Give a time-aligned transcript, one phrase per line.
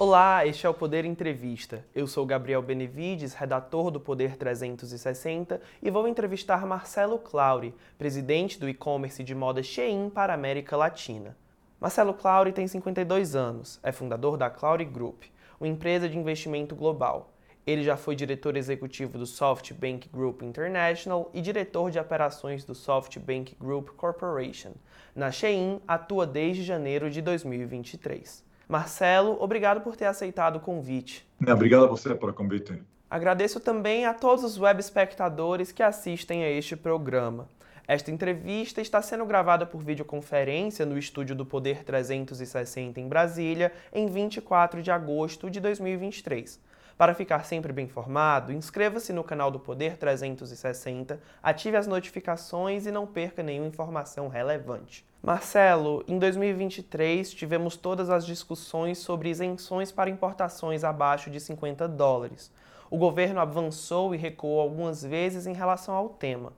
[0.00, 1.84] Olá, este é o Poder Entrevista.
[1.92, 8.68] Eu sou Gabriel Benevides, redator do Poder 360, e vou entrevistar Marcelo Clauri, presidente do
[8.68, 11.36] e-commerce de moda Shein para a América Latina.
[11.80, 15.24] Marcelo Clauri tem 52 anos, é fundador da Clauri Group,
[15.58, 17.32] uma empresa de investimento global.
[17.66, 23.56] Ele já foi diretor executivo do SoftBank Group International e diretor de operações do SoftBank
[23.58, 24.74] Group Corporation.
[25.12, 28.46] Na Shein, atua desde janeiro de 2023.
[28.68, 31.26] Marcelo, obrigado por ter aceitado o convite.
[31.40, 32.82] Obrigado a você pelo convite.
[33.08, 37.48] Agradeço também a todos os web espectadores que assistem a este programa.
[37.86, 44.06] Esta entrevista está sendo gravada por videoconferência no estúdio do Poder 360 em Brasília, em
[44.06, 46.60] 24 de agosto de 2023.
[46.98, 52.90] Para ficar sempre bem informado, inscreva-se no canal do Poder 360, ative as notificações e
[52.90, 55.06] não perca nenhuma informação relevante.
[55.22, 62.50] Marcelo, em 2023 tivemos todas as discussões sobre isenções para importações abaixo de 50 dólares.
[62.90, 66.52] O governo avançou e recuou algumas vezes em relação ao tema.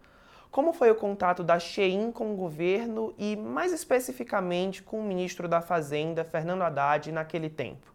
[0.50, 5.47] Como foi o contato da Shein com o governo e, mais especificamente, com o ministro
[5.47, 7.92] da Fazenda, Fernando Haddad, naquele tempo?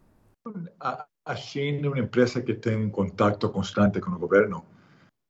[1.34, 4.64] Shein é uma empresa que tem um contato constante com o governo,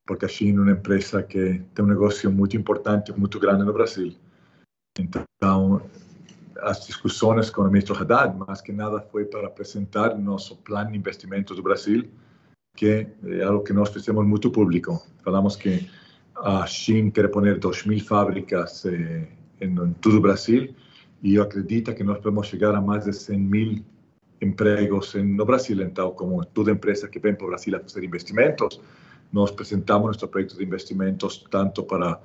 [0.05, 3.73] porque a Shein é uma empresa que tem um negócio muito importante, muito grande no
[3.73, 4.13] Brasil.
[4.99, 5.81] Então,
[6.59, 10.97] as discussões com o ministro Haddad, mais que nada foi para apresentar nosso plano de
[10.97, 12.07] investimento do Brasil,
[12.75, 15.01] que é algo que nós fizemos muito público.
[15.23, 15.89] Falamos que
[16.35, 19.27] a Shein quer pôr 2.000 fábricas eh,
[19.99, 20.75] todo o Brasil
[21.23, 23.85] e eu acredito que nós podemos chegar a mais de 100 mil
[24.41, 25.81] empregos no Brasil.
[25.81, 28.81] Então, como toda empresa que vem para Brasil a fazer investimentos,
[29.31, 32.19] nós apresentamos nosso projeto de investimentos tanto para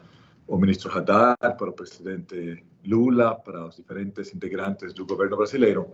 [0.46, 5.90] o ministro Haddad, para o presidente Lula, para os diferentes integrantes do governo brasileiro.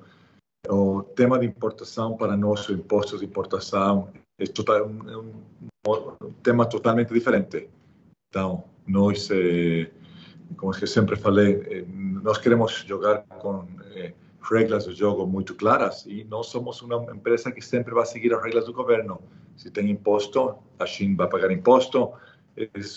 [0.69, 4.09] O tema de importação para nós, o imposto de importação,
[4.39, 5.39] é, total, é
[6.43, 7.69] tema totalmente diferente.
[8.29, 9.91] Então, nós, eh,
[10.57, 11.85] como eu sempre falei, eh,
[12.43, 14.13] queremos jogar com eh,
[14.43, 18.43] regras do jogo muito claras e nós somos uma empresa que sempre vai seguir as
[18.43, 19.21] regras do governo.
[19.57, 22.13] Se tem imposto, a China vai pagar imposto.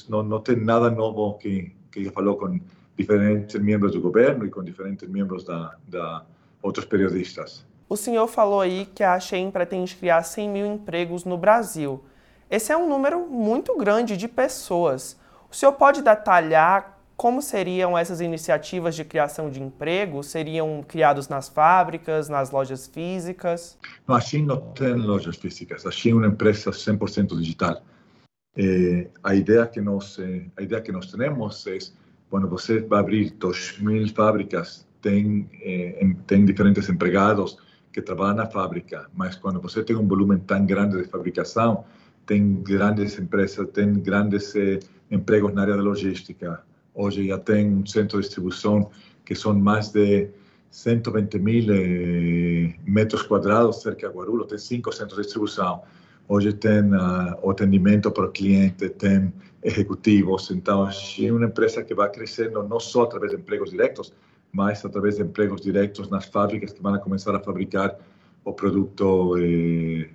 [0.07, 2.59] não, não tem nada novo que, que falou com
[2.97, 6.25] diferentes membros do governo e com diferentes membros da, da
[6.61, 7.65] outros periodistas.
[7.89, 12.03] O senhor falou aí que a Shein pretende criar 100 mil empregos no Brasil.
[12.49, 15.19] Esse é um número muito grande de pessoas.
[15.49, 20.23] O senhor pode detalhar como seriam essas iniciativas de criação de emprego?
[20.23, 23.77] Seriam criados nas fábricas, nas lojas físicas?
[24.07, 25.85] Não, a Shein não tem lojas físicas.
[25.85, 27.79] A Shein é uma empresa 100% digital.
[28.57, 30.19] Eh, a ideia que nós
[30.57, 31.77] a ideia que nós temos é
[32.27, 37.59] quando você vai abrir 2 mil fábricas tem eh, tem diferentes empregados
[37.93, 41.85] que trabalham na fábrica mas quando você tem um volume tão grande de fabricação
[42.25, 44.79] tem grandes empresas tem grandes eh,
[45.09, 46.61] empregos na área da logística
[46.93, 48.89] Hoje já tem um centro de distribuição
[49.25, 50.29] que são mais de
[50.71, 55.81] 120 mil eh, metros quadrados cerca de Guarulhos, tem cinco centros de distribuição.
[56.27, 60.49] Hoje tem uh, o atendimento para o cliente, tem executivos.
[60.49, 64.13] Então, é uma empresa que vai crescendo não só através de empregos diretos,
[64.51, 67.97] mas através de empregos diretos nas fábricas que vão começar a fabricar
[68.45, 70.09] o produto, eh,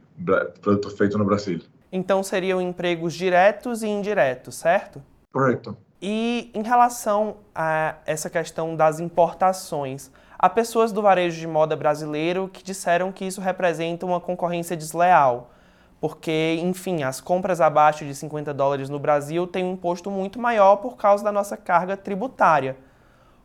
[0.62, 1.60] produto feito no Brasil.
[1.92, 5.03] Então, seriam empregos diretos e indiretos, certo?
[5.31, 5.76] Correto.
[6.01, 12.51] E em relação a essa questão das importações, há pessoas do varejo de moda brasileiro
[12.53, 15.51] que disseram que isso representa uma concorrência desleal,
[15.99, 20.77] porque, enfim, as compras abaixo de 50 dólares no Brasil têm um imposto muito maior
[20.77, 22.77] por causa da nossa carga tributária.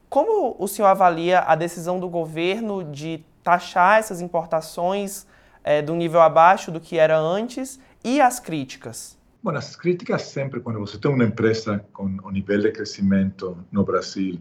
[0.10, 5.26] Como o senhor avalia a decisão do governo de taxar essas importações
[5.64, 9.21] é, do nível abaixo do que era antes e as críticas?
[9.44, 13.84] Bom, as críticas sempre quando você tem uma empresa com um nível de crescimento no
[13.84, 14.38] Brasil,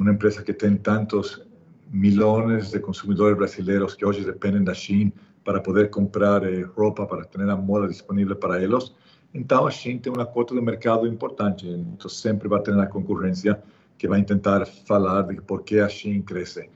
[0.00, 1.44] uma empresa que tem tantos
[1.90, 5.12] milhões de consumidores brasileiros que hoje dependem da China
[5.42, 8.94] para poder comprar eh, roupa, para ter a moda disponível para eles.
[9.34, 11.66] Então, a China tem uma cota de mercado importante.
[11.68, 13.60] Então, sempre vai ter a concorrência
[13.98, 16.70] que vai tentar falar de por que a China cresce.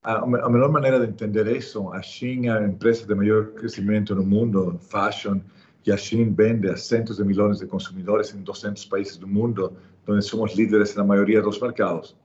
[0.00, 4.14] A, a melhor maneira de entender isso, a China é a empresa de maior crescimento
[4.14, 5.40] no mundo, fashion,
[5.86, 9.72] que a China vende a centos de milhões de consumidores em 200 países do mundo,
[10.04, 12.16] onde somos líderes na maioria dos mercados.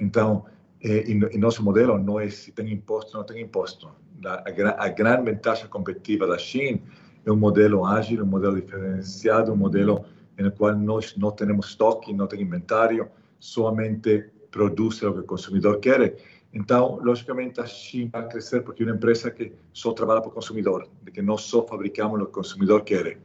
[0.00, 0.46] Então,
[0.82, 3.90] eh, e, nosso modelo não é se tem imposto ou não tem imposto.
[4.24, 6.80] A, a, a grande vantagem competitiva da China
[7.26, 10.06] é um modelo ágil, um modelo diferenciado, um modelo
[10.38, 13.06] no qual nós não temos estoque, não tem inventário,
[13.38, 16.16] somente produz o que o consumidor quer
[16.52, 20.32] Então, logicamente, a China vai crescer porque é uma empresa que só trabalha para o
[20.32, 23.18] consumidor, de que nós só fabricamos o que o consumidor quer.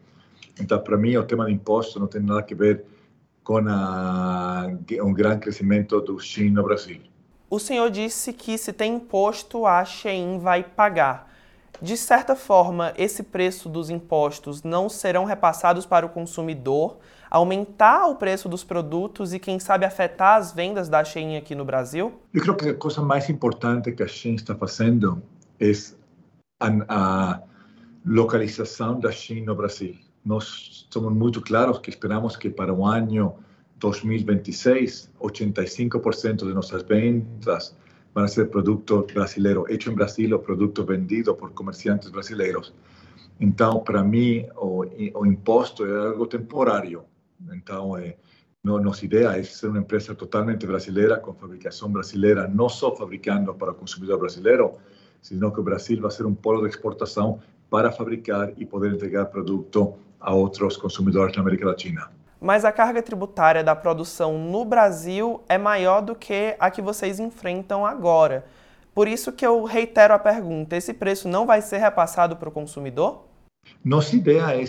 [0.59, 2.85] Então, para mim, o tema de imposto não tem nada a ver
[3.43, 4.67] com a,
[5.01, 7.01] um grande crescimento do China no Brasil.
[7.49, 11.32] O senhor disse que se tem imposto, a Shein vai pagar.
[11.81, 16.97] De certa forma, esse preço dos impostos não serão repassados para o consumidor,
[17.29, 21.65] aumentar o preço dos produtos e, quem sabe, afetar as vendas da Shein aqui no
[21.65, 22.13] Brasil?
[22.33, 25.21] Eu creio que a coisa mais importante que a Shein está fazendo
[25.59, 25.71] é
[26.59, 27.41] a, a
[28.05, 29.95] localização da Shein no Brasil.
[30.23, 33.35] Nós somos muito claros que esperamos que para o ano
[33.77, 37.75] 2026, 85% de nossas vendas
[38.13, 42.74] van a ser producto brasileiro, hecho em Brasil ou produto vendido por comerciantes brasileiros.
[43.39, 47.04] Então, para mim, o, o imposto é algo temporário.
[47.51, 48.15] Então, é,
[48.63, 53.54] no, nossa ideia é ser uma empresa totalmente brasileira, com fabricação brasileira, não só fabricando
[53.54, 54.74] para o consumidor brasileiro,
[55.21, 57.39] sino que o Brasil vai ser um polo de exportação
[57.69, 62.12] para fabricar e poder entregar produto a outros consumidores na América Latina.
[62.44, 67.18] Mas a carga tributária da produção no Brasil é maior do que a que vocês
[67.18, 68.45] enfrentam agora.
[68.94, 72.51] Por isso que eu reitero a pergunta: esse preço não vai ser repassado para o
[72.51, 73.24] consumidor?
[73.81, 74.66] Nossa ideia é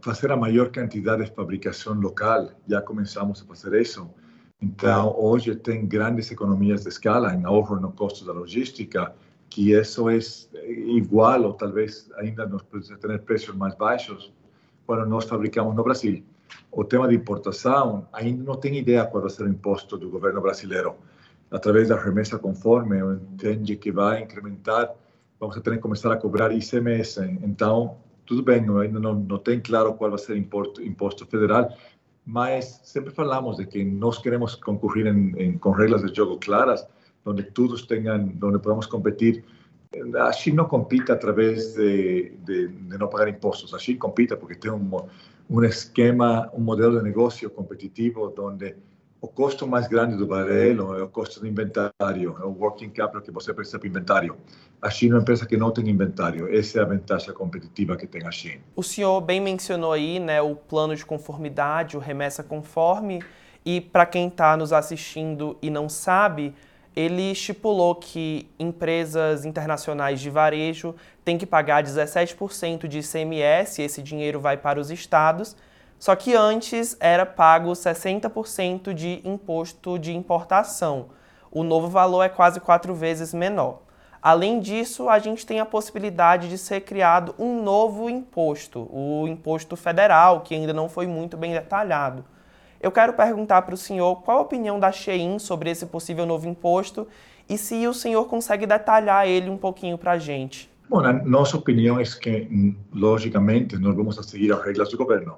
[0.00, 2.50] fazer a maior quantidade de fabricação local.
[2.66, 4.10] Já começamos a fazer isso.
[4.60, 9.14] Então, hoje tem grandes economias de escala em ahorro no custo da logística,
[9.48, 10.18] que isso é
[10.68, 14.32] igual ou talvez ainda nos precisa ter preços mais baixos
[14.84, 16.24] quando nós fabricamos no Brasil.
[16.70, 20.40] O tema de importação, ainda não tem ideia qual vai ser o imposto do governo
[20.40, 20.94] brasileiro.
[21.50, 24.90] Através da remessa conforme, eu entendo que vai incrementar,
[25.38, 27.20] vamos ter que começar a cobrar ICMS.
[27.42, 31.68] Então, tudo bem, ainda não, não tem claro qual vai ser o imposto, imposto federal,
[32.24, 36.86] mas sempre falamos de que nós queremos concorrer em, em, com regras de jogo claras,
[37.26, 39.44] onde todos tenham, onde podamos competir.
[40.18, 44.54] A China não compite através de, de, de não pagar impostos, a China compite porque
[44.54, 44.90] tem um,
[45.48, 48.74] um esquema, um modelo de negócio competitivo, onde
[49.20, 53.22] o custo mais grande do barelo é o custo do inventário, é o working capital
[53.22, 54.36] que você precisa para inventário.
[54.80, 56.52] A China é uma empresa que não tem inventário.
[56.52, 58.60] Essa é a vantagem competitiva que tem a China.
[58.74, 63.22] O senhor bem mencionou aí né, o plano de conformidade, o remessa conforme.
[63.64, 66.52] E para quem está nos assistindo e não sabe,
[66.94, 70.94] ele estipulou que empresas internacionais de varejo
[71.24, 75.56] têm que pagar 17% de ICMS, esse dinheiro vai para os estados,
[75.98, 81.10] só que antes era pago 60% de imposto de importação.
[81.50, 83.82] O novo valor é quase quatro vezes menor.
[84.20, 89.76] Além disso, a gente tem a possibilidade de ser criado um novo imposto, o imposto
[89.76, 92.24] federal, que ainda não foi muito bem detalhado.
[92.82, 96.48] Eu quero perguntar para o senhor qual a opinião da Shein sobre esse possível novo
[96.48, 97.06] imposto
[97.48, 100.68] e se o senhor consegue detalhar ele um pouquinho para a gente.
[100.90, 105.36] Bom, a nossa opinião é que, logicamente, nós vamos seguir as regras do governo.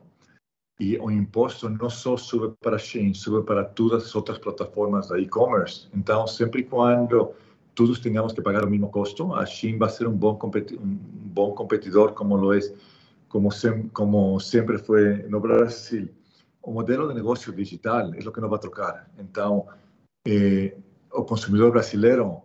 [0.80, 5.08] E o imposto não só sube para a Shein, sube para todas as outras plataformas
[5.08, 5.86] da e-commerce.
[5.94, 7.34] Então, sempre quando
[7.74, 10.38] todos tenhamos que pagar o mesmo custo, a Shein vai ser um bom,
[10.80, 12.60] um bom competidor, como lo é,
[13.28, 16.08] como, sem, como sempre foi no Brasil.
[16.64, 19.10] O modelo de negócio digital é o que não vai trocar.
[19.18, 19.66] Então,
[20.26, 20.74] eh,
[21.12, 22.40] o consumidor brasileiro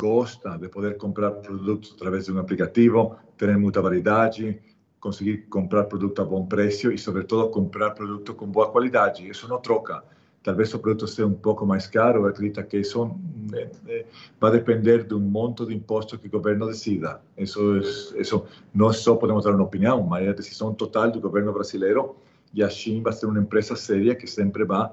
[0.00, 4.62] gosta de poder comprar produtos através de um aplicativo, ter muita variedade,
[5.00, 9.28] conseguir comprar produto a bom preço e, sobretudo, comprar produto com boa qualidade.
[9.28, 10.04] Isso não troca.
[10.40, 13.10] Talvez o produto seja um pouco mais caro, eu acredito que isso
[13.52, 14.06] é, é,
[14.40, 17.20] vai depender do monto de imposto que o governo decida.
[17.36, 17.78] Isso,
[18.16, 22.14] isso nós só podemos dar uma opinião, mas é a decisão total do governo brasileiro
[22.54, 24.90] e a China vai ser uma empresa séria que sempre vai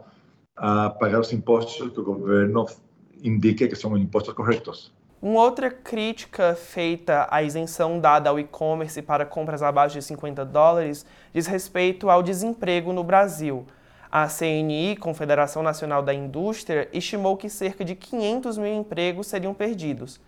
[0.56, 2.66] a pagar os impostos que o governo
[3.22, 4.94] indique que são os impostos corretos.
[5.22, 11.06] Uma outra crítica feita à isenção dada ao e-commerce para compras abaixo de 50 dólares
[11.34, 13.66] diz respeito ao desemprego no Brasil.
[14.12, 20.22] A CNI, Confederação Nacional da Indústria, estimou que cerca de 500 mil empregos seriam perdidos.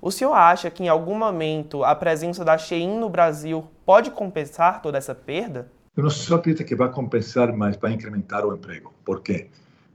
[0.00, 4.82] O senhor acha que em algum momento a presença da Shein no Brasil pode compensar
[4.82, 5.70] toda essa perda?
[5.94, 8.94] Eu não só acredito que vai compensar, mas vai incrementar o emprego.
[9.04, 9.50] Por quê?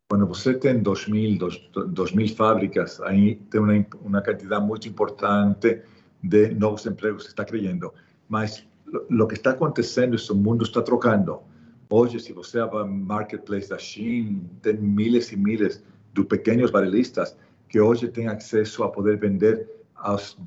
[0.10, 1.40] Quando você tem 2.000,
[1.74, 5.82] 2.000 fábricas, aí tem uma, uma quantidade muito importante
[6.22, 7.92] de novos empregos que está criando.
[8.30, 8.66] Mas
[9.10, 11.42] o que está acontecendo é que o mundo está trocando.
[11.90, 17.36] Hoje, se você vai ao marketplace da China, tem milhares e milhares de pequenos varelistas
[17.68, 20.38] que hoje têm acesso a poder vender aos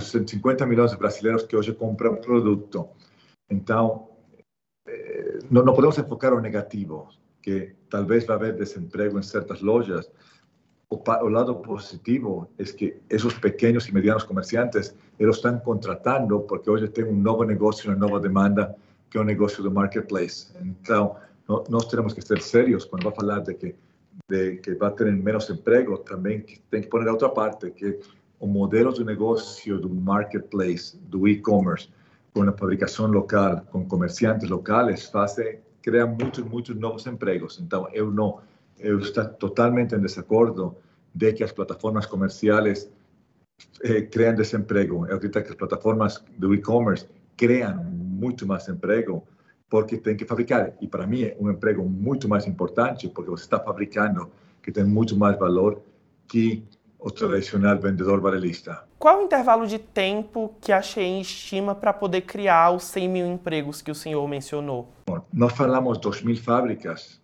[0.00, 2.88] 150 milhões de brasileiros que hoje compram produto.
[3.50, 4.07] Então,
[4.88, 7.08] eh, não podemos enfocar o negativo
[7.42, 10.10] que talvez vai haver desemprego em certas lojas,
[10.90, 16.88] o, lado positivo es que esos pequeños y medianos comerciantes los están contratando porque hoy
[16.88, 18.74] tienen un nuevo negocio, una nueva demanda
[19.10, 20.48] que un negocio de marketplace.
[20.60, 23.76] Entonces, no, nos tenemos que ser serios cuando va a hablar de que,
[24.28, 28.00] de que va a tener menos empleo, también tiene que poner a otra parte, que
[28.38, 31.90] un modelo de negocio de marketplace, de e-commerce,
[32.38, 37.58] con una fabricación local, con comerciantes locales, hace, crea muchos, muchos nuevos empleos.
[37.58, 38.42] Entonces, yo no
[38.78, 40.76] eu estou totalmente em desacordo
[41.12, 42.88] de que as plataformas comerciais
[43.82, 45.04] eh, criam desemprego.
[45.08, 49.24] Eu acredito que as plataformas do e-commerce criam muito mais emprego
[49.68, 50.74] porque tem que fabricar.
[50.80, 54.30] E para mim é um emprego muito mais importante porque você está fabricando
[54.62, 55.82] que tem muito mais valor
[56.28, 56.62] que
[56.98, 58.84] o tradicional vendedor varelista.
[58.98, 63.26] Qual o intervalo de tempo que a Shein estima para poder criar os 100 mil
[63.26, 64.88] empregos que o senhor mencionou?
[65.06, 67.20] Bom, nós falamos 2 mil fábricas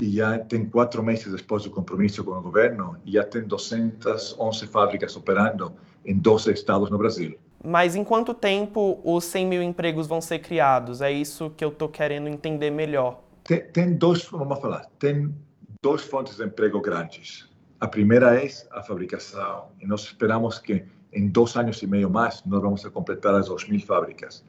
[0.00, 4.66] e já tem quatro meses depois do compromisso com o governo e já tem 211
[4.68, 5.72] fábricas operando
[6.04, 7.36] em 12 estados no Brasil.
[7.64, 11.02] Mas em quanto tempo os 100 mil empregos vão ser criados?
[11.02, 13.20] É isso que eu estou querendo entender melhor.
[13.42, 15.34] Tem, tem dois, vamos falar, tem
[15.82, 17.47] duas fontes de emprego grandes.
[17.80, 22.42] A primeira é a fabricação e nós esperamos que em dois anos e meio mais
[22.44, 24.44] nós vamos a completar as 2 mil fábricas.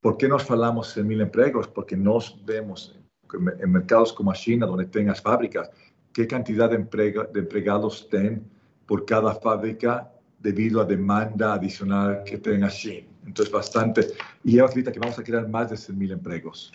[0.00, 1.66] Por que nós falamos 100 mil empregos?
[1.66, 2.94] Porque nós vemos
[3.34, 5.70] en mercados como China, donde tengas fábricas,
[6.12, 8.48] qué cantidad de, empleados tienen
[8.86, 13.08] por cada fábrica debido a demanda adicional que tenga China.
[13.26, 14.08] Entonces, bastante.
[14.44, 16.72] Y acredito que vamos a crear más de 100.000 empleos.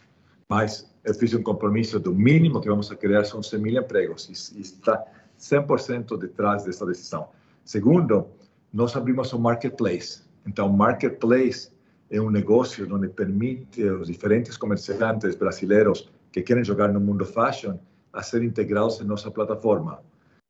[0.50, 4.58] Más, he un compromiso de un mínimo que vamos a crear son 100.000 empleos y,
[4.58, 5.06] y, está
[5.40, 7.26] 100% detrás de esta decisión.
[7.64, 8.30] Segundo,
[8.72, 10.24] nos abrimos un marketplace.
[10.46, 11.72] Un marketplace
[12.10, 17.26] es un negocio donde permite a los diferentes comerciantes brasileños que querem jogar no mundo
[17.26, 17.80] fashion
[18.14, 20.02] a ser integrados em nossa plataforma.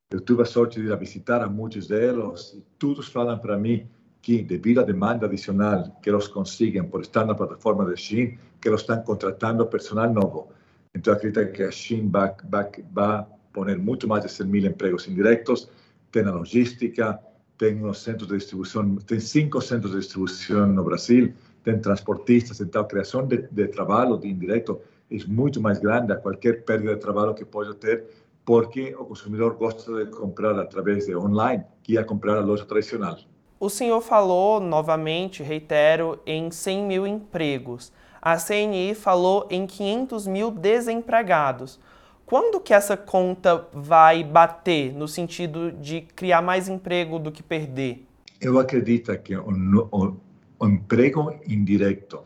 [0.10, 3.58] Eu tive a sorte de ir a visitar a muitos deles e todos falam para
[3.58, 3.88] mim
[4.22, 8.70] que, devido à demanda adicional que eles conseguem por estar na plataforma da Shein, que
[8.70, 10.50] eles estão contratando personal novo.
[10.96, 13.26] Então, acredito que a Shein vai, vai, vai
[13.58, 15.68] poner muito mais de 100 mil empregos indiretos,
[16.12, 17.20] tem a logística,
[17.58, 21.34] tem os centros de distribuição, tem cinco centros de distribuição no Brasil,
[21.64, 26.18] tem transportistas, então a criação de, de trabalho de indireto é muito mais grande a
[26.18, 28.04] qualquer perda de trabalho que pode ter,
[28.46, 33.18] porque o consumidor gosta de comprar através de online que a comprar a loja tradicional.
[33.60, 37.92] O senhor falou, novamente, reitero, em 100 mil empregos.
[38.22, 41.80] A CNI falou em 500 mil desempregados.
[42.28, 48.06] Quando que essa conta vai bater, no sentido de criar mais emprego do que perder?
[48.42, 49.48] Eu acredito que o,
[49.90, 50.18] o,
[50.60, 52.26] o emprego indireto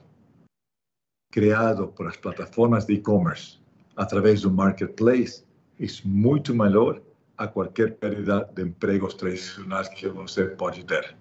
[1.31, 3.59] criado por as plataformas de e-commerce
[3.95, 5.43] através do marketplace
[5.79, 6.99] é muito melhor
[7.37, 11.15] a qualquer perda de empregos tradicionais que você pode ter.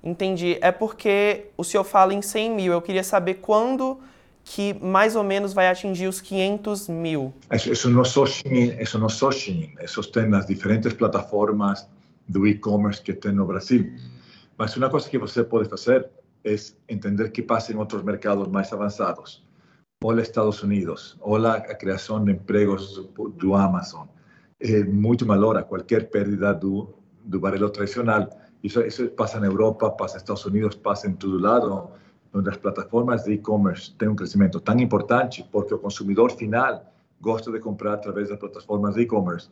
[0.00, 0.58] Entendi.
[0.60, 2.72] É porque o senhor fala em 100 mil.
[2.72, 3.98] Eu queria saber quando
[4.44, 7.32] que mais ou menos vai atingir os 500 mil.
[7.52, 9.74] Isso, não só Shein, isso não só Shein.
[9.82, 11.88] Isso tem nas diferentes plataformas
[12.28, 13.92] do e-commerce que tem no Brasil.
[14.58, 16.08] Mas uma coisa que você pode fazer
[16.44, 16.56] é
[16.88, 19.44] entender que passa em outros mercados mais avançados.
[20.04, 24.08] Olha Estados Unidos, olha a criação de empregos do Amazon.
[24.60, 25.24] É muito
[25.56, 26.92] a qualquer perda do,
[27.24, 28.28] do tradicional.
[28.62, 31.88] Isso, isso passa na Europa, passa nos Estados Unidos, passa em todo lado,
[32.34, 36.84] onde as plataformas de e-commerce têm um crescimento tão importante porque o consumidor final
[37.20, 39.48] gosta de comprar através das plataformas de e-commerce.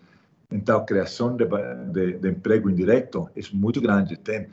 [0.50, 1.44] Então, a criação de,
[1.92, 4.16] de, de emprego indireto é muito grande.
[4.16, 4.48] Tem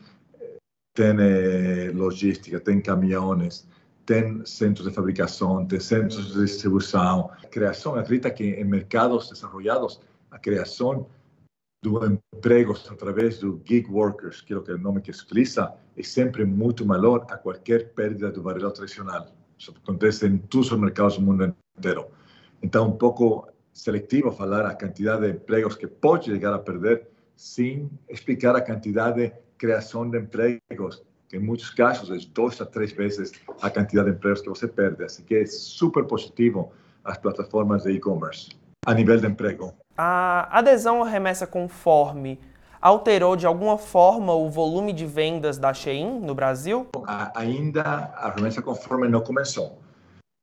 [0.98, 3.68] tem eh, logística, tem caminhões,
[4.04, 7.30] tem centros de fabricação, tem centros de distribuição.
[7.44, 11.06] A criação, acredita que em mercados desenvolvidos, a criação
[11.90, 16.46] do empregos através do gig workers, que é o nome que se utiliza, é sempre
[16.46, 19.28] muito maior a qualquer perda do barulho tradicional.
[19.58, 22.08] Isso acontece em todos os mercados do mundo inteiro.
[22.62, 27.90] Então, um pouco seletivo falar a quantidade de empregos que pode chegar a perder sem
[28.10, 32.92] explicar a quantidade de criação de empregos, que em muitos casos é duas a três
[32.92, 35.04] vezes a quantidade de empregos que você perde.
[35.04, 36.72] Assim que é super positivo
[37.04, 38.50] as plataformas de e-commerce
[38.86, 39.74] a nível de emprego.
[39.98, 42.40] A adesão à remessa conforme
[42.80, 46.88] alterou de alguma forma o volume de vendas da Shein no Brasil?
[47.34, 49.82] Ainda a remessa conforme não começou.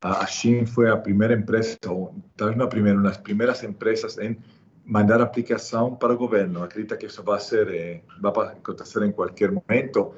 [0.02, 4.18] A Shein foi a primeira empresa, ou talvez não a primeira, uma das primeiras empresas
[4.18, 4.36] em
[4.84, 6.62] mandar aplicação para o governo.
[6.62, 10.12] Acredita que isso vai ser, eh, vai acontecer em qualquer momento.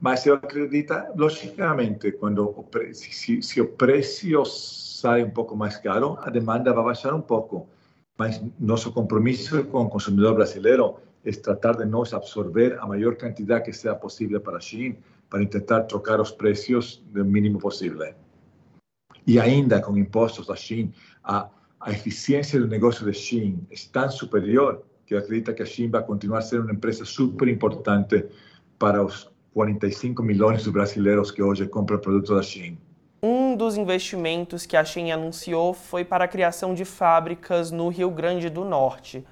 [0.00, 2.94] Mas eu acredito, logicamente, quando o pre...
[2.94, 7.68] se, se, o preço sai um pouco mais caro, a demanda vai baixar um pouco.
[8.20, 13.64] Mas nosso compromisso com o consumidor brasileiro é tratar de nós absorver a maior quantidade
[13.64, 14.94] que seja possível para a China,
[15.30, 18.12] para tentar trocar os preços do mínimo possível.
[19.26, 20.92] E ainda com impostos da China,
[21.24, 21.48] a,
[21.80, 26.40] a eficiência do de China é tão superior que acredita que a China vai continuar
[26.40, 28.26] a ser empresa super importante
[28.78, 32.76] para os 45 milhões de brasileiros que hoje compram produtos da China.
[33.22, 38.10] Um dos investimentos que a Shein anunciou foi para a criação de fábricas no Rio
[38.10, 39.26] Grande do Norte.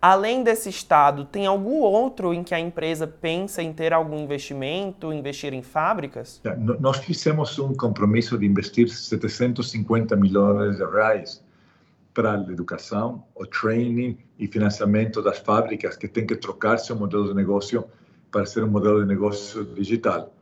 [0.00, 5.12] Além desse estado, tem algum outro em que a empresa pensa em ter algum investimento,
[5.12, 6.40] investir em fábricas?
[6.78, 11.42] Nós fizemos um compromisso de investir 750 milhões de reais
[12.12, 17.28] para a educação, o training e financiamento das fábricas que têm que trocar seu modelo
[17.28, 17.84] de negócio
[18.30, 20.33] para ser um modelo de negócio digital.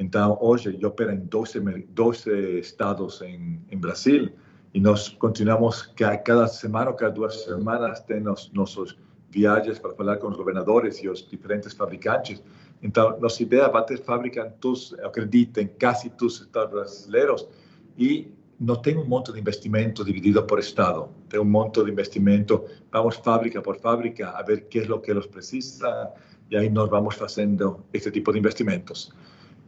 [0.00, 4.30] Então, hoje, eu opero em 12, 12 estados em, em Brasil
[4.72, 5.82] e nós continuamos,
[6.24, 8.96] cada semana ou cada duas semanas, temos nossos
[9.28, 12.42] viagens para falar com os governadores e os diferentes fabricantes.
[12.82, 17.46] Então, nossa ideia é ter fábrica em todos, acredito, em quase todos os estados brasileiros
[17.98, 21.10] e não tem um monte de investimento dividido por estado.
[21.28, 24.98] Tem um monte de investimento, vamos fábrica por fábrica a ver o que é o
[24.98, 26.10] que eles precisam
[26.50, 29.12] e aí nós vamos fazendo este tipo de investimentos.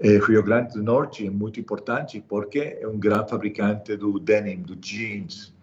[0.04, 4.60] Eh, Rio Grande do Norte é muito importante porque é um grande fabricante do denim,
[4.60, 5.54] do jeans.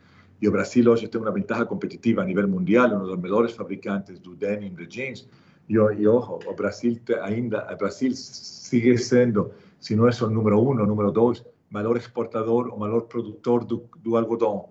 [0.41, 4.17] E o Brasil hoje tem uma vantagem competitiva a nível mundial, um dos melhores fabricantes
[4.17, 5.27] do denim, do jeans.
[5.67, 10.57] E, e ojo, o Brasil ainda, o Brasil sigue sendo, se não é o número
[10.57, 14.69] um, o número dois, maior exportador, o maior produtor do, do algodão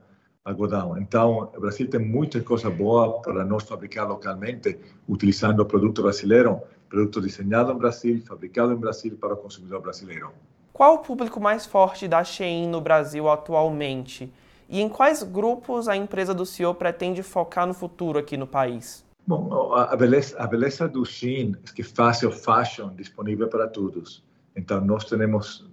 [0.49, 0.97] algodão.
[0.99, 6.63] Então, o Brasil tem muita coisa boa para nós fabricar localmente, utilizando o produto brasileiro,
[6.89, 10.31] produto desenhado em Brasil, fabricado em Brasil para o consumidor brasileiro.
[10.73, 14.33] Qual o público mais forte da Shein no Brasil atualmente?
[14.69, 19.05] E em quais grupos a empresa do senhor pretende focar no futuro aqui no país?
[19.27, 24.23] Bom, a beleza, a beleza do Shein é que faz o fashion disponível para todos.
[24.57, 25.69] Então, nós temos,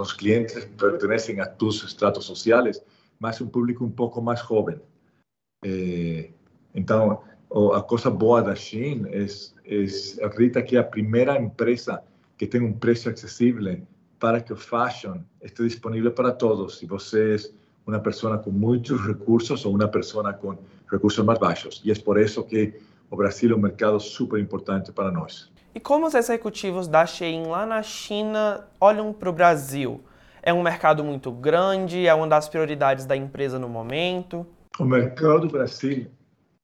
[0.00, 2.82] os clientes pertencem a todos os estratos sociais,
[3.18, 4.80] mas um público um pouco mais jovem.
[6.74, 7.22] Então,
[7.74, 9.26] a coisa boa da Shein é,
[9.68, 12.02] é, acredita que é a primeira empresa
[12.38, 13.80] que tem um preço acessível
[14.18, 16.78] para que o fashion esteja disponível para todos.
[16.78, 17.38] Se você é
[17.86, 20.56] uma pessoa com muitos recursos ou uma pessoa com
[20.90, 21.82] recursos mais baixos.
[21.84, 22.74] E é por isso que
[23.10, 25.50] o Brasil é um mercado super importante para nós.
[25.74, 30.00] E como os executivos da Shein lá na China olham para o Brasil?
[30.42, 34.46] É um mercado muito grande, é uma das prioridades da empresa no momento.
[34.78, 36.06] O mercado do Brasil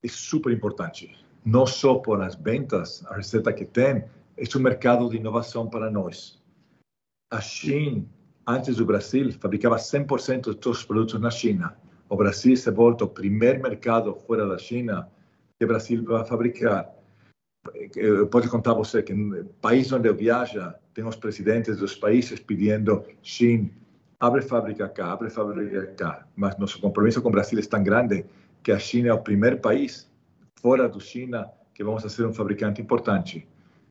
[0.03, 1.15] é super importante,
[1.45, 4.05] não só por as vendas, a receita que tem,
[4.37, 6.43] é um mercado de inovação para nós.
[7.31, 8.05] A China,
[8.47, 11.77] antes do Brasil, fabricava 100% de todos os produtos na China.
[12.09, 15.09] O Brasil se volta o primeiro mercado fora da China
[15.59, 16.91] que o Brasil vai fabricar.
[17.97, 21.95] Eu posso contar a você que no país onde eu viajo, tem os presidentes dos
[21.95, 23.71] países pedindo China,
[24.21, 26.27] abre fábrica cá, abre fábrica cá.
[26.37, 28.25] Mas nosso compromisso com o Brasil é tão grande
[28.63, 30.09] que a China é o primeiro país
[30.65, 33.47] fora do China que vamos a ser um fabricante importante.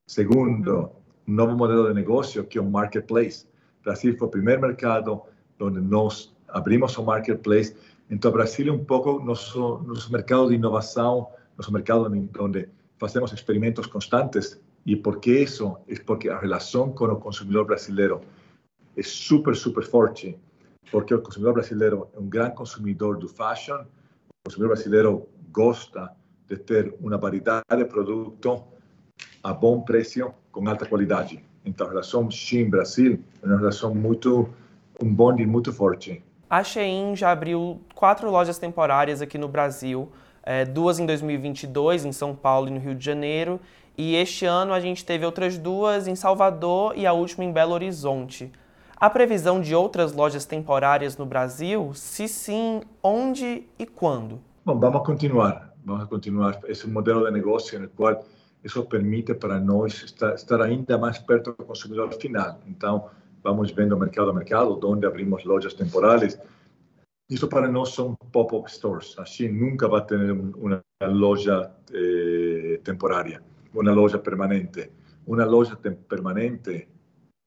[0.08, 0.90] Segundo,
[1.28, 3.46] um novo modelo de negócio que é o marketplace.
[3.84, 5.22] Brasil foi o primeiro mercado
[5.62, 7.76] onde nós abrimos o marketplace.
[8.10, 13.86] Então, Brasil é um pouco nosso, nosso mercado de inovação, nosso mercado onde fazemos experimentos
[13.86, 15.78] constantes e por que isso?
[15.88, 18.22] É porque a relação com o consumidor brasileiro
[18.98, 20.36] é super, super forte,
[20.92, 26.12] porque o consumidor brasileiro é um grande consumidor do fashion, o consumidor brasileiro gosta
[26.48, 28.64] de ter uma variedade de produto
[29.44, 31.44] a bom preço, com alta qualidade.
[31.66, 34.50] Então, a relação China-Brasil é uma relação muito,
[35.02, 36.24] um bonde muito forte.
[36.50, 40.12] A Shein já abriu quatro lojas temporárias aqui no Brasil,
[40.44, 43.60] é, duas em 2022, em São Paulo e no Rio de Janeiro,
[43.98, 47.74] e este ano a gente teve outras duas em Salvador e a última em Belo
[47.74, 48.52] Horizonte.
[48.96, 51.92] A previsão de outras lojas temporárias no Brasil?
[51.94, 54.40] Se sim, onde e quando?
[54.66, 55.73] Bom, vamos continuar.
[55.86, 58.26] Vamos continuar esse modelo de negócio no qual
[58.64, 62.60] isso permite para nós estar, estar ainda mais perto do consumidor final.
[62.68, 63.10] Então,
[63.44, 66.40] vamos vendo mercado a mercado, onde abrimos lojas temporais.
[67.30, 69.16] Isso para nós são pop-up stores.
[69.18, 73.42] Assim, nunca vai ter uma loja eh, temporária
[73.74, 74.92] uma loja permanente.
[75.26, 76.88] Uma loja permanente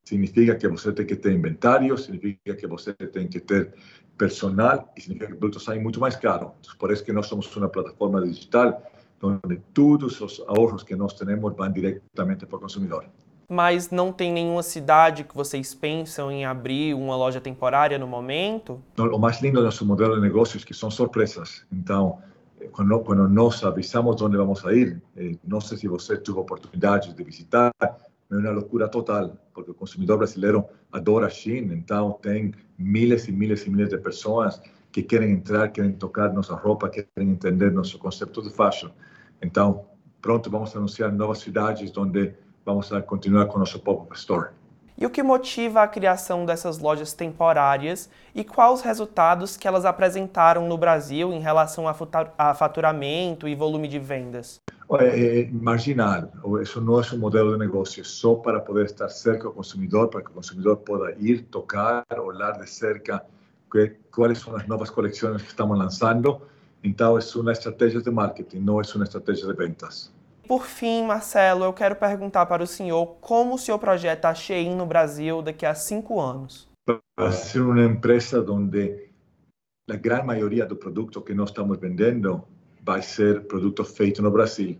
[0.05, 3.73] significa que você tem que ter inventário, significa que você tem que ter
[4.17, 6.53] personal e significa que o produto sai muito mais caro.
[6.79, 8.83] Por isso que nós somos uma plataforma digital
[9.23, 13.07] onde todos os ahorros que nós temos vão diretamente para o consumidor.
[13.49, 18.83] Mas não tem nenhuma cidade que vocês pensam em abrir uma loja temporária no momento?
[18.99, 21.65] O mais lindo do nosso modelo de negócios é que são surpresas.
[21.73, 22.19] Então,
[22.73, 27.15] quando, quando nós avisamos onde vamos a ir, eh, não sei se você teve oportunidade
[27.15, 27.71] de visitar,
[28.31, 33.33] é uma loucura total, porque o consumidor brasileiro adora a China, então tem miles e
[33.33, 34.61] miles e miles de pessoas
[34.91, 38.91] que querem entrar, querem tocar nossa roupa, querem entender nosso conceito de fashion.
[39.43, 39.87] Então,
[40.21, 42.35] pronto, vamos anunciar novas cidades onde
[42.65, 44.51] vamos continuar com nosso pop-up store.
[44.99, 49.85] E o que motiva a criação dessas lojas temporárias e quais os resultados que elas
[49.85, 54.59] apresentaram no Brasil em relação a faturamento e volume de vendas?
[55.01, 56.31] É, é marginal.
[56.63, 60.09] Isso não é um modelo de negócio, é só para poder estar cerca do consumidor,
[60.09, 63.25] para que o consumidor possa ir, tocar, olhar de cerca
[63.71, 66.41] que, quais são as novas coleções que estamos lançando.
[66.85, 70.15] Então, é uma estratégia de marketing, não é uma estratégia de ventas.
[70.47, 74.87] Por fim, Marcelo, eu quero perguntar para o senhor como o projeta a Shein no
[74.87, 76.69] Brasil daqui a cinco anos.
[77.19, 79.11] Vai ser uma empresa onde
[79.91, 82.45] a grande maioria do produto que nós estamos vendendo
[82.87, 84.79] vai ser produto feito no Brasil.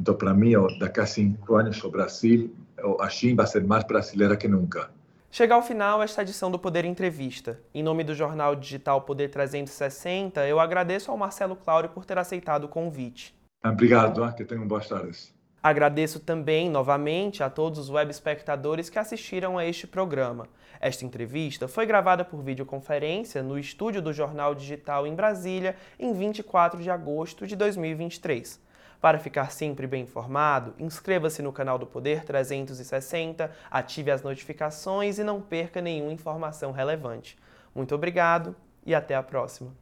[0.00, 2.54] Então, para mim, daqui a cinco anos, o Brasil,
[3.00, 4.88] a Shein vai ser mais brasileira que nunca.
[5.32, 7.60] Chega ao final esta edição do Poder Entrevista.
[7.74, 12.64] Em nome do jornal digital Poder 360, eu agradeço ao Marcelo Claudio por ter aceitado
[12.64, 13.34] o convite.
[13.64, 15.34] Obrigado, que tenham boas tardes.
[15.62, 20.48] Agradeço também, novamente, a todos os web espectadores que assistiram a este programa.
[20.80, 26.82] Esta entrevista foi gravada por videoconferência no estúdio do Jornal Digital em Brasília, em 24
[26.82, 28.58] de agosto de 2023.
[29.02, 35.24] Para ficar sempre bem informado, inscreva-se no canal do Poder 360, ative as notificações e
[35.24, 37.36] não perca nenhuma informação relevante.
[37.74, 39.74] Muito obrigado e até a próxima.